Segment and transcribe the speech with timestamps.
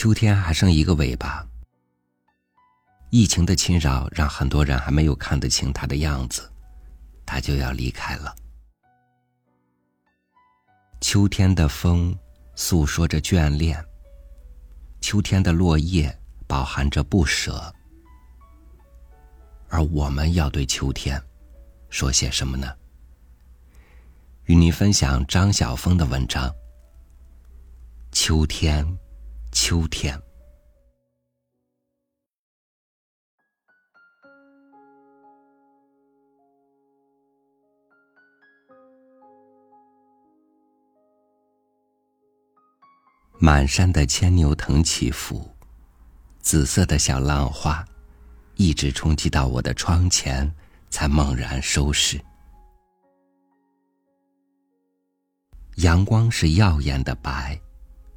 [0.00, 1.46] 秋天还剩一个尾巴。
[3.10, 6.50] 疫情的侵扰让很多人还没有看得清它的样子，
[7.26, 8.34] 它就要离开了。
[11.02, 12.18] 秋天的风
[12.54, 13.84] 诉说着眷恋，
[15.02, 17.70] 秋天的落叶饱含着不舍，
[19.68, 21.22] 而我们要对秋天
[21.90, 22.74] 说些什么呢？
[24.44, 26.50] 与您分享张晓峰的文章。
[28.12, 28.82] 秋天，
[29.52, 30.20] 秋天。
[43.42, 45.50] 满山的牵牛藤起伏，
[46.40, 47.82] 紫色的小浪花，
[48.56, 50.54] 一直冲击到我的窗前，
[50.90, 52.20] 才猛然收拾。
[55.76, 57.58] 阳光是耀眼的白，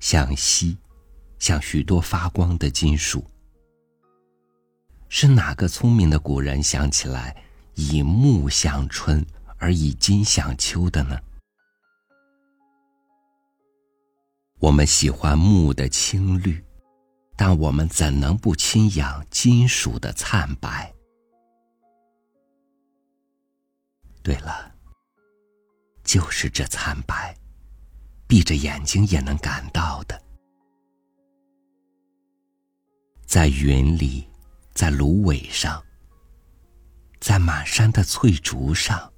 [0.00, 0.76] 像锡，
[1.38, 3.24] 像许多发光的金属。
[5.08, 7.36] 是哪个聪明的古人想起来
[7.74, 9.24] 以木向春，
[9.56, 11.18] 而以金向秋的呢？
[14.58, 16.64] 我们喜欢木的青绿，
[17.36, 20.92] 但我们怎能不亲仰金属的灿白？
[24.22, 24.74] 对了，
[26.02, 27.36] 就是这惨白。
[28.26, 30.20] 闭着眼睛也能感到的，
[33.26, 34.24] 在云里，
[34.72, 35.82] 在芦苇上，
[37.20, 39.12] 在满山的翠竹上，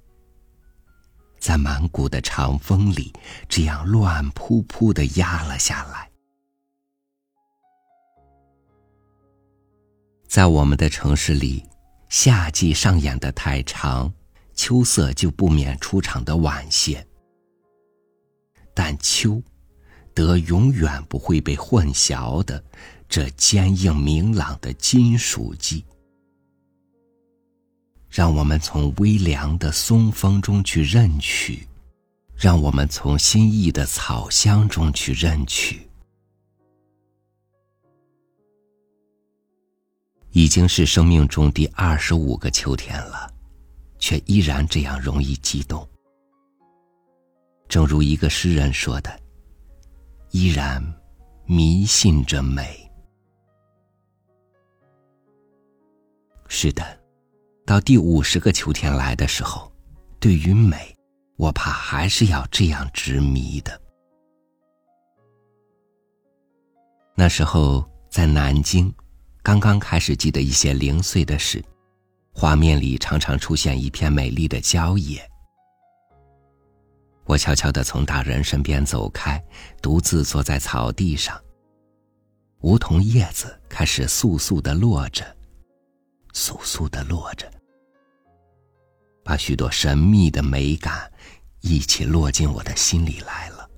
[1.39, 3.13] 在满谷的长风里，
[3.47, 6.09] 这样乱扑扑的压了下来。
[10.27, 11.63] 在我们的城市里，
[12.09, 14.11] 夏季上演的太长，
[14.55, 17.05] 秋色就不免出场的晚些。
[18.73, 19.41] 但秋，
[20.15, 22.63] 得永远不会被混淆的
[23.09, 25.83] 这坚硬明朗的金属肌，
[28.07, 31.67] 让我们从微凉的松风中去认取，
[32.35, 35.89] 让我们从新意的草香中去认取。
[40.29, 43.33] 已经是生命中第二十五个秋天了，
[43.97, 45.85] 却依然这样容易激动。
[47.67, 49.19] 正如一个诗人说的
[50.29, 50.79] ：“依然
[51.47, 52.85] 迷信着美。”
[56.49, 56.83] 是的，
[57.63, 59.71] 到第五十个秋天来的时候，
[60.19, 60.93] 对于美，
[61.37, 63.79] 我怕还是要这样执迷的。
[67.15, 68.91] 那时候在南京，
[69.43, 71.63] 刚刚开始记得一些零碎的事，
[72.33, 75.21] 画面里常常出现一片美丽的郊野。
[77.25, 79.41] 我悄悄的从大人身边走开，
[79.83, 81.39] 独自坐在草地上。
[82.61, 85.23] 梧桐叶子开始簌簌的落着，
[86.33, 87.51] 簌簌的落着，
[89.23, 91.11] 把许多神秘的美感
[91.61, 93.69] 一起落进我的心里来了。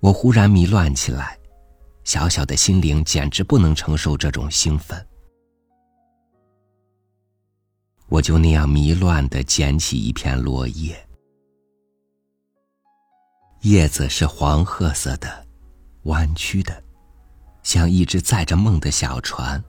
[0.00, 1.38] 我忽然迷乱起来，
[2.04, 5.04] 小小的心灵简直不能承受这种兴奋。
[8.08, 10.96] 我就那样迷乱的捡起一片落叶，
[13.62, 15.46] 叶子是黄褐色的，
[16.04, 16.82] 弯曲的，
[17.68, 19.62] 像一只载着梦的小船，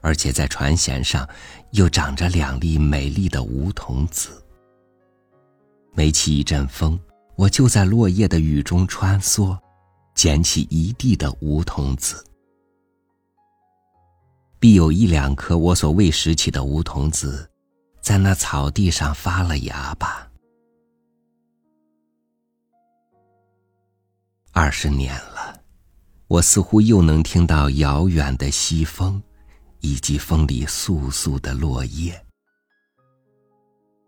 [0.00, 1.28] 而且在船舷上
[1.72, 4.40] 又长着两粒美丽的梧桐子。
[5.92, 6.96] 每起一阵风，
[7.34, 9.58] 我就在落叶的雨中穿梭，
[10.14, 12.24] 捡起一地的梧桐子。
[14.60, 17.50] 必有一两颗我所未拾起的梧桐子，
[18.00, 20.30] 在那草地上发了芽吧。
[24.52, 25.29] 二十年了，
[26.30, 29.20] 我似乎又能听到遥远的西风，
[29.80, 32.24] 以及风里簌簌的落叶。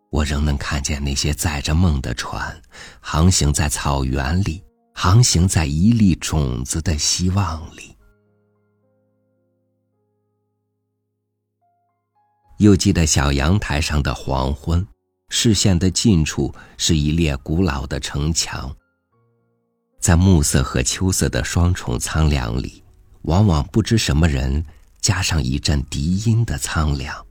[0.08, 2.62] 我仍能看见那些载着梦的船，
[3.00, 4.62] 航行在草原里，
[4.94, 7.96] 航行在一粒种子的希望里。
[12.58, 14.86] 又记得小阳台上的黄昏，
[15.28, 18.72] 视线的近处是一列古老的城墙。
[20.02, 22.82] 在暮色和秋色的双重苍凉里，
[23.22, 24.66] 往往不知什么人
[25.00, 27.24] 加上一阵笛音的苍凉。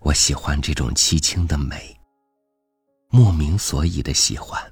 [0.00, 1.98] 我喜欢这种凄清的美，
[3.08, 4.62] 莫名所以的喜欢。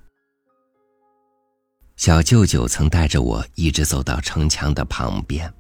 [1.96, 5.50] 小舅舅曾带着我一直走到城墙的旁边。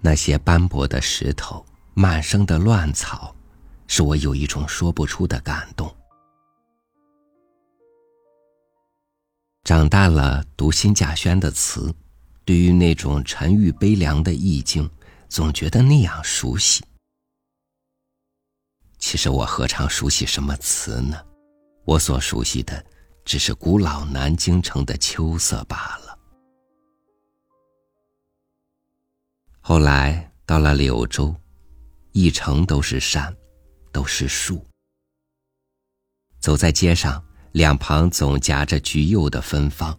[0.00, 3.36] 那些斑驳的石头，漫生的乱草，
[3.86, 5.94] 使我有一种说不出的感动。
[9.64, 11.92] 长大了，读辛稼轩的词，
[12.44, 14.90] 对于那种沉郁悲凉的意境，
[15.30, 16.84] 总觉得那样熟悉。
[18.98, 21.18] 其实我何尝熟悉什么词呢？
[21.86, 22.84] 我所熟悉的，
[23.24, 26.18] 只是古老南京城的秋色罢了。
[29.62, 31.34] 后来到了柳州，
[32.12, 33.34] 一城都是山，
[33.90, 34.62] 都是树。
[36.38, 37.24] 走在街上。
[37.54, 39.96] 两旁总夹着橘柚的芬芳，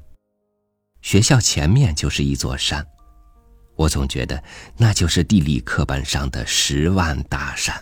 [1.02, 2.86] 学校前面就是一座山，
[3.78, 4.44] 我总觉得
[4.75, 7.74] 那就是地理课本上的十万大山。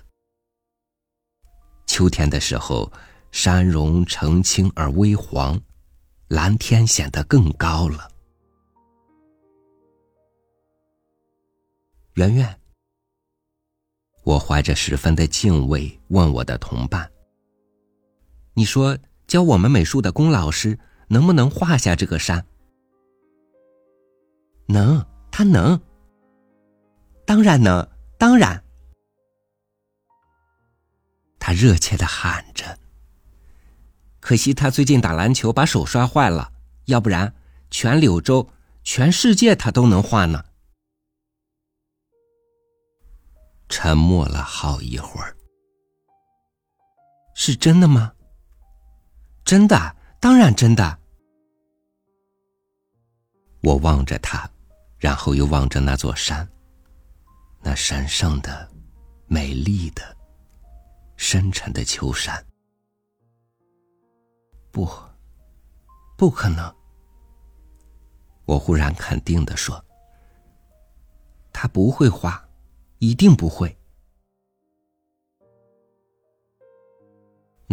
[1.88, 2.92] 秋天的时候，
[3.32, 5.60] 山容澄清而微黄，
[6.28, 8.08] 蓝天显得更高了。
[12.14, 12.60] 圆圆，
[14.24, 17.12] 我怀着十分的敬畏问我的同伴
[18.54, 18.96] ：“你说？”
[19.34, 20.78] 教我们美术的龚老师
[21.08, 22.46] 能不能画下这个山？
[24.68, 25.82] 能，他能。
[27.26, 27.90] 当然能，
[28.20, 28.64] 当然。
[31.40, 32.78] 他热切的喊着。
[34.20, 36.54] 可惜他最近打篮球把手摔坏了，
[36.86, 37.34] 要不然
[37.72, 38.48] 全柳州、
[38.84, 40.46] 全世界他都能画呢。
[43.68, 45.36] 沉默了好一会儿。
[47.34, 48.14] 是真的吗？
[49.46, 51.00] 真的，当然真的。
[53.62, 54.50] 我望着他，
[54.98, 56.48] 然后又望着那座山，
[57.62, 58.70] 那山上的、
[59.28, 60.16] 美丽的、
[61.18, 62.44] 深沉的秋山。
[64.72, 64.90] 不，
[66.18, 66.74] 不可能！
[68.46, 69.84] 我忽然肯定的说
[71.54, 72.44] ：“他不会画，
[73.00, 73.78] 一定不会。”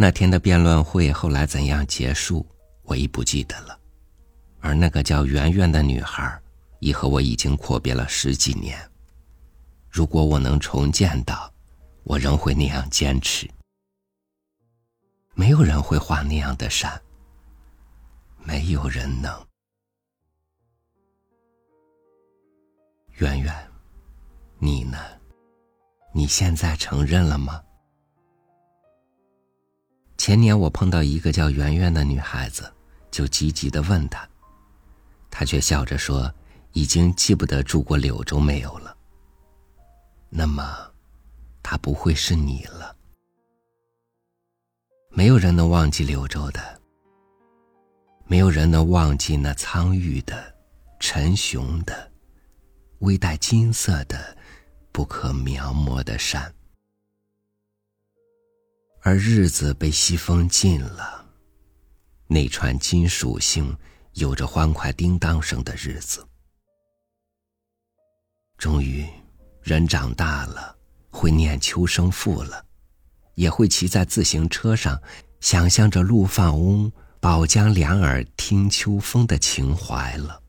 [0.01, 2.43] 那天的辩论会后来怎样结束，
[2.81, 3.79] 我已不记得了。
[4.59, 6.41] 而那个叫圆圆的女孩，
[6.79, 8.79] 已和我已经阔别了十几年。
[9.91, 11.53] 如果我能重见到，
[12.01, 13.47] 我仍会那样坚持。
[15.35, 16.99] 没有人会画那样的山，
[18.43, 19.31] 没有人能。
[23.17, 23.55] 圆圆，
[24.57, 24.97] 你呢？
[26.11, 27.61] 你现在承认了吗？
[30.21, 32.71] 前年我碰到一个叫圆圆的女孩子，
[33.09, 34.23] 就急急的问她，
[35.31, 36.31] 她却笑着说
[36.73, 38.95] ：“已经记不得住过柳州没有了。”
[40.29, 40.63] 那么，
[41.63, 42.95] 她不会是你了。
[45.09, 46.79] 没有人能忘记柳州的，
[48.27, 50.53] 没有人能忘记那苍郁的、
[50.99, 52.11] 沉雄的、
[52.99, 54.37] 微带金色的、
[54.91, 56.53] 不可描摹的山。
[59.03, 61.25] 而日子被西风尽了，
[62.27, 63.75] 那串金属星
[64.13, 66.23] 有着欢快叮当声的日子。
[68.59, 69.03] 终于，
[69.63, 70.77] 人长大了，
[71.09, 72.63] 会念秋声赋了，
[73.33, 75.01] 也会骑在自行车上，
[75.39, 80.43] 想象着陆放翁宝江两耳听秋风的情怀了。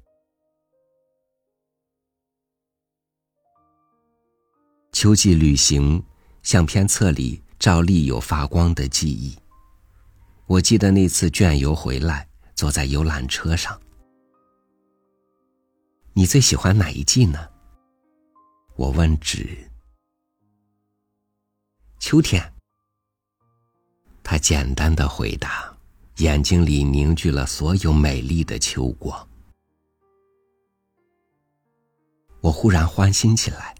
[4.93, 6.05] 秋季旅行
[6.43, 7.43] 相片册里。
[7.63, 9.39] 照例有发光的记忆。
[10.47, 13.81] 我记得那次卷游回来，坐在游览车上。
[16.13, 17.39] 你最喜欢哪一季呢？
[18.75, 19.57] 我问纸。
[22.01, 22.53] 秋天。
[24.25, 25.73] 他简单的回答，
[26.17, 29.29] 眼睛里凝聚了所有美丽的秋光。
[32.41, 33.73] 我忽然欢欣起来。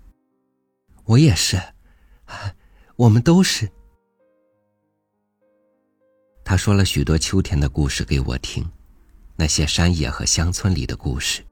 [1.03, 1.61] 我也是。
[2.97, 3.71] 我们都是。
[6.45, 8.69] 他说了许多秋天的故事给我听，
[9.37, 11.43] 那些山野和乡村里的故事。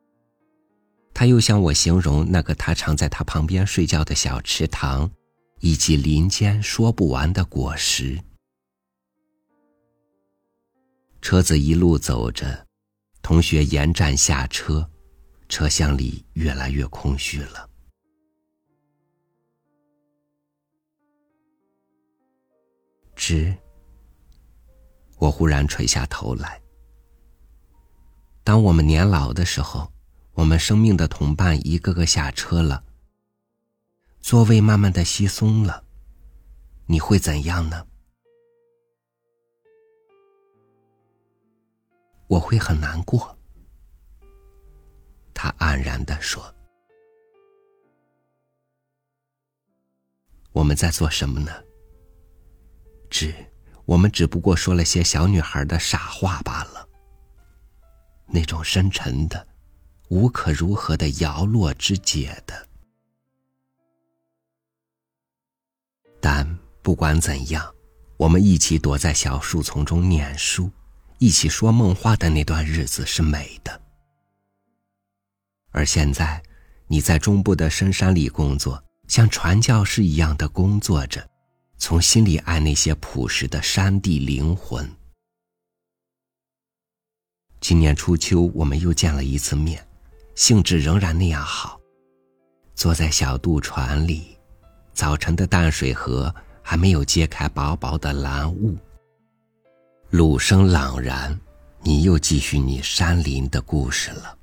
[1.14, 5.10] 他又向我形容那个他常在他旁边睡觉的小池塘，
[5.60, 8.20] 以及林间说不完的果实。
[11.22, 12.66] 车子一路走着，
[13.22, 14.90] 同学延站下车，
[15.48, 17.69] 车厢里越来越空虚了。
[23.20, 23.54] 知，
[25.18, 26.58] 我忽然垂下头来。
[28.42, 29.92] 当我们年老的时候，
[30.32, 32.82] 我们生命的同伴一个个下车了，
[34.22, 35.84] 座位慢慢的稀松了，
[36.86, 37.86] 你会怎样呢？
[42.26, 43.36] 我会很难过。
[45.34, 46.42] 他黯然的说
[50.52, 51.52] ：“我们在做什么呢？”
[53.10, 53.34] 只，
[53.84, 56.88] 我们只不过说了些小女孩的傻话罢了。
[58.26, 59.46] 那种深沉的、
[60.08, 62.68] 无可如何的摇落之解的。
[66.20, 67.74] 但不管怎样，
[68.16, 70.70] 我们一起躲在小树丛中念书，
[71.18, 73.80] 一起说梦话的那段日子是美的。
[75.72, 76.42] 而现在，
[76.86, 81.28] 你在中部的深山里工作，像传教士一样的工作着，
[81.80, 84.88] 从心里爱那些朴实的山地灵魂。
[87.58, 89.84] 今年初秋，我们又见了一次面，
[90.34, 91.80] 兴致仍然那样好。
[92.74, 94.36] 坐在小渡船里，
[94.92, 96.32] 早晨的淡水河
[96.62, 98.76] 还没有揭开薄薄的蓝雾。
[100.10, 101.38] 鲁声朗然，
[101.80, 104.36] 你又继续你山林的故事了。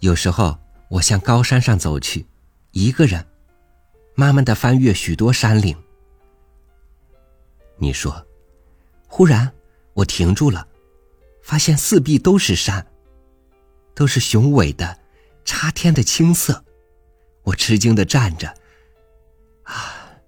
[0.00, 2.26] 有时候，我向高山上走去，
[2.72, 3.26] 一个人，
[4.14, 5.76] 慢慢的翻越许多山岭。
[7.76, 8.26] 你说。
[9.12, 9.52] 忽然，
[9.92, 10.68] 我停住了，
[11.42, 12.86] 发现四壁都是山，
[13.92, 15.00] 都是雄伟的、
[15.44, 16.64] 插天的青色。
[17.42, 18.54] 我吃惊的站着，
[19.64, 20.20] 啊，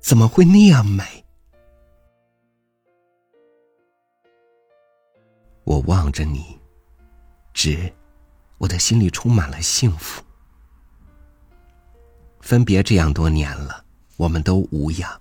[0.00, 1.24] 怎么会那样美？
[5.64, 6.60] 我望着你，
[7.54, 7.90] 直，
[8.58, 10.22] 我的心里充满了幸福。
[12.44, 13.82] 分别这样多年了，
[14.18, 15.18] 我们都无恙，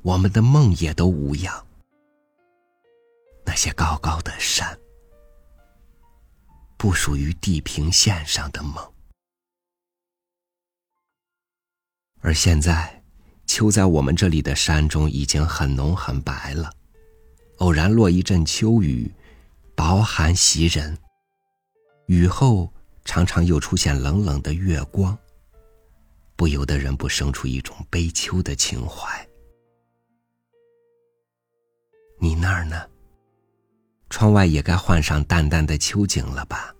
[0.00, 1.66] 我们的梦也都无恙。
[3.44, 4.78] 那些高高的山，
[6.78, 8.82] 不属于地平线上的梦。
[12.22, 13.02] 而现在，
[13.44, 16.72] 秋在我们这里的山中已经很浓很白了。
[17.58, 19.12] 偶然落一阵秋雨，
[19.76, 20.96] 薄寒袭人。
[22.06, 22.72] 雨后
[23.04, 25.16] 常常又出现冷冷的月光，
[26.38, 29.28] 不由得人不生出一种悲秋的情怀。
[32.20, 32.80] 你那儿呢？
[34.08, 36.72] 窗外也该换上淡淡的秋景了吧？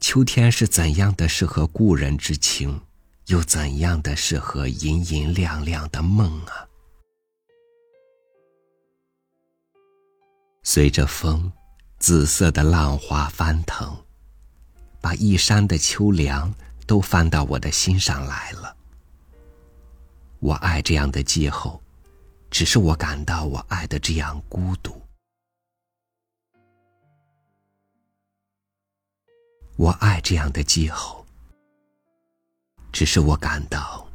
[0.00, 2.80] 秋天是怎样的适合故人之情，
[3.26, 6.66] 又怎样的适合银银亮亮的梦啊？
[10.64, 11.52] 随着风，
[12.00, 13.96] 紫色的浪花翻腾，
[15.00, 16.52] 把一山的秋凉
[16.88, 18.76] 都翻到我的心上来了。
[20.40, 21.80] 我爱这样的气候。
[22.50, 25.02] 只是我感到我爱的这样孤独，
[29.76, 31.26] 我爱这样的气候。
[32.90, 34.08] 只是我感到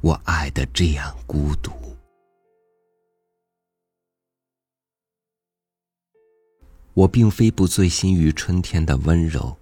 [0.00, 1.72] 我爱的这样孤独。
[6.94, 9.58] 我并非不醉心于春天的温柔，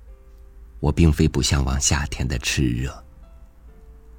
[0.81, 3.05] 我并非不向往夏天的炽热。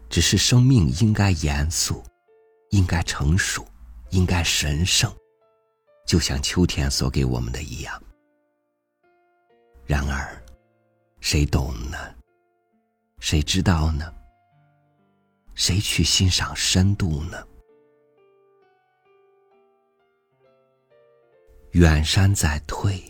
[0.09, 2.03] 只是生命应该严肃。
[2.71, 3.67] 应该成熟，
[4.11, 5.13] 应该神圣，
[6.07, 8.01] 就像秋天所给我们的一样。
[9.85, 10.41] 然而，
[11.19, 11.97] 谁懂呢？
[13.19, 14.09] 谁知道呢？
[15.53, 17.45] 谁去欣赏深度呢？
[21.71, 23.03] 远山在退，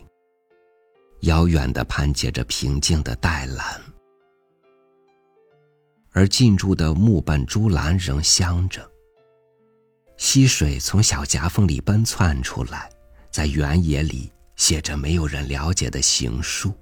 [1.21, 3.79] 遥远的攀接着平静的黛蓝，
[6.11, 8.89] 而近处的木本珠栏仍香着。
[10.17, 12.89] 溪水从小夹缝里奔窜出来，
[13.29, 16.73] 在原野里写着没有人了解的行书。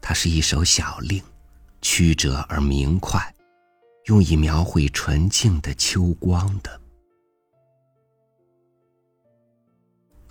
[0.00, 1.22] 它是一首小令，
[1.80, 3.34] 曲折而明快，
[4.06, 6.81] 用以描绘纯净的秋光的。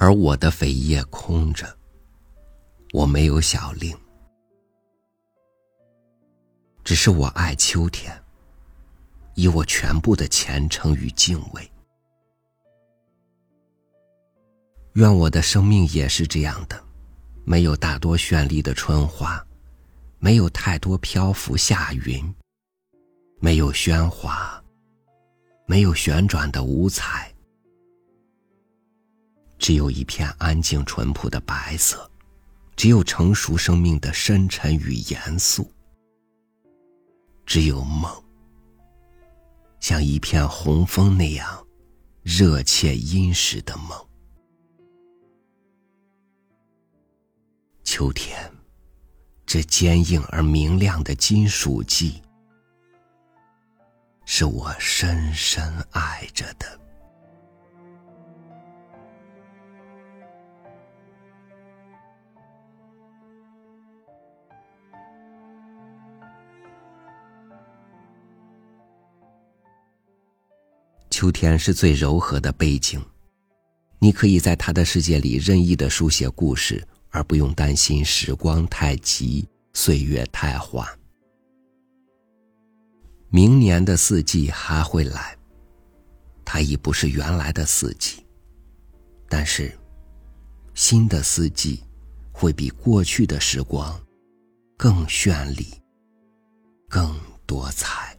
[0.02, 1.78] 而我的扉页空着，
[2.92, 3.96] 我没有小令，
[6.84, 8.12] 只是我爱秋天。
[9.36, 11.72] 以我全部的虔诚与敬畏，
[14.94, 16.84] 愿我的生命也是这样的，
[17.46, 19.46] 没有大多绚丽的春花，
[20.18, 22.34] 没有太多漂浮夏云，
[23.40, 24.60] 没有喧哗，
[25.68, 27.31] 没有旋转的五彩，
[29.62, 32.10] 只有一片安静淳朴的白色，
[32.76, 35.72] 只有成熟生命的深沉与严肃，
[37.46, 38.12] 只有梦。
[39.80, 41.64] 像一片红枫那样
[42.24, 43.96] 热切殷实的梦。
[47.84, 48.52] 秋天，
[49.46, 52.20] 这坚硬而明亮的金属季，
[54.26, 56.82] 是我深深爱着的。
[71.22, 73.00] 秋天是最柔和的背景，
[74.00, 80.84] 你可以在他的世界里任意的书写故事，而不用担心时光太急，岁月太缓。
[83.30, 85.38] 明年的四季还会来，
[86.44, 88.26] 它已不是原来的四季，
[89.30, 89.72] 但是
[90.74, 91.84] 新的四季
[92.32, 93.96] 会比过去的时光
[94.76, 95.68] 更绚丽、
[96.90, 98.18] 更多彩。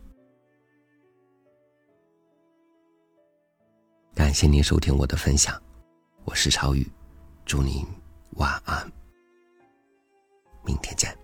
[4.15, 5.61] 感谢您收听我的分享，
[6.25, 6.87] 我是超宇，
[7.47, 7.83] 祝您
[8.33, 8.93] 晚安，
[10.65, 11.22] 明天见。